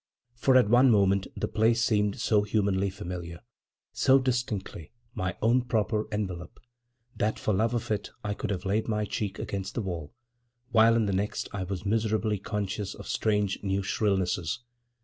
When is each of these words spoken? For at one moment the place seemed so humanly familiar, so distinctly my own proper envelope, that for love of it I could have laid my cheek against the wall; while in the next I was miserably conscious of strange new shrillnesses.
For 0.33 0.57
at 0.57 0.67
one 0.67 0.89
moment 0.89 1.27
the 1.37 1.47
place 1.47 1.83
seemed 1.83 2.19
so 2.19 2.41
humanly 2.41 2.89
familiar, 2.89 3.41
so 3.93 4.17
distinctly 4.17 4.93
my 5.13 5.37
own 5.43 5.61
proper 5.61 6.11
envelope, 6.11 6.59
that 7.15 7.37
for 7.37 7.53
love 7.53 7.75
of 7.75 7.91
it 7.91 8.09
I 8.23 8.33
could 8.33 8.49
have 8.49 8.65
laid 8.65 8.87
my 8.87 9.05
cheek 9.05 9.37
against 9.37 9.75
the 9.75 9.83
wall; 9.83 10.11
while 10.71 10.95
in 10.95 11.05
the 11.05 11.13
next 11.13 11.49
I 11.53 11.65
was 11.65 11.85
miserably 11.85 12.39
conscious 12.39 12.95
of 12.95 13.07
strange 13.07 13.59
new 13.61 13.83
shrillnesses. 13.83 14.63